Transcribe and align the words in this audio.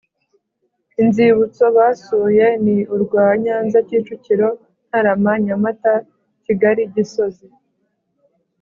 Inzibutso 1.01 1.63
basuye 1.77 2.47
ni 2.63 2.77
urwa 2.93 3.25
Nyanza 3.43 3.77
Kicukiro 3.87 4.49
Ntarama 4.87 5.33
Nyamata 5.45 5.93
Kigali 6.43 6.81
Gisozi 6.93 7.47